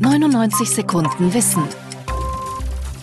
[0.00, 1.62] 99 Sekunden Wissen.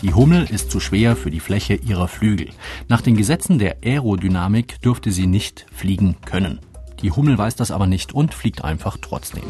[0.01, 2.49] Die Hummel ist zu schwer für die Fläche ihrer Flügel.
[2.90, 6.59] Nach den Gesetzen der Aerodynamik dürfte sie nicht fliegen können.
[7.01, 9.43] Die Hummel weiß das aber nicht und fliegt einfach trotzdem.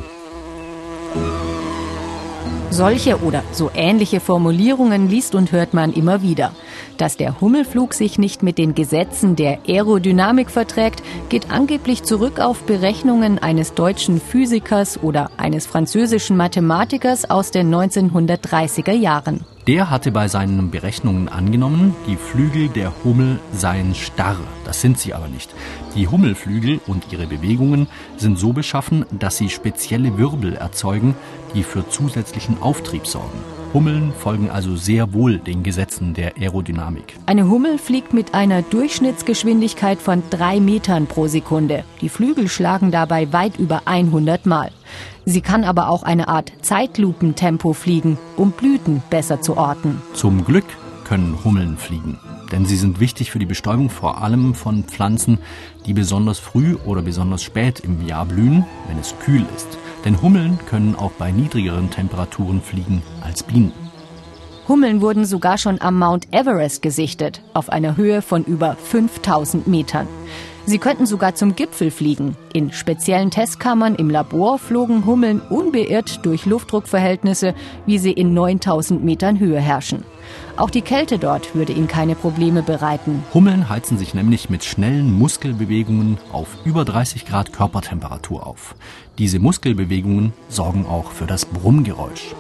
[2.72, 6.52] Solche oder so ähnliche Formulierungen liest und hört man immer wieder.
[6.98, 12.64] Dass der Hummelflug sich nicht mit den Gesetzen der Aerodynamik verträgt, geht angeblich zurück auf
[12.64, 19.46] Berechnungen eines deutschen Physikers oder eines französischen Mathematikers aus den 1930er Jahren.
[19.68, 24.38] Der hatte bei seinen Berechnungen angenommen, die Flügel der Hummel seien starr.
[24.64, 25.56] Das sind sie aber nicht.
[25.96, 31.16] Die Hummelflügel und ihre Bewegungen sind so beschaffen, dass sie spezielle Wirbel erzeugen,
[31.56, 33.55] die für zusätzlichen Auftrieb sorgen.
[33.76, 37.18] Hummeln folgen also sehr wohl den Gesetzen der Aerodynamik.
[37.26, 41.84] Eine Hummel fliegt mit einer Durchschnittsgeschwindigkeit von drei Metern pro Sekunde.
[42.00, 44.72] Die Flügel schlagen dabei weit über 100 Mal.
[45.26, 50.02] Sie kann aber auch eine Art Zeitlupentempo fliegen, um Blüten besser zu orten.
[50.14, 50.64] Zum Glück
[51.04, 52.18] können Hummeln fliegen,
[52.54, 55.40] denn sie sind wichtig für die Bestäubung vor allem von Pflanzen,
[55.86, 59.78] die besonders früh oder besonders spät im Jahr blühen, wenn es kühl ist.
[60.06, 63.74] Denn Hummeln können auch bei niedrigeren Temperaturen fliegen als Bienen.
[64.68, 70.08] Hummeln wurden sogar schon am Mount Everest gesichtet, auf einer Höhe von über 5000 Metern.
[70.68, 72.36] Sie könnten sogar zum Gipfel fliegen.
[72.52, 77.54] In speziellen Testkammern im Labor flogen Hummeln unbeirrt durch Luftdruckverhältnisse,
[77.86, 80.04] wie sie in 9000 Metern Höhe herrschen.
[80.58, 83.24] Auch die Kälte dort würde ihnen keine Probleme bereiten.
[83.34, 88.76] Hummeln heizen sich nämlich mit schnellen Muskelbewegungen auf über 30 Grad Körpertemperatur auf.
[89.20, 92.34] Diese Muskelbewegungen sorgen auch für das Brummgeräusch.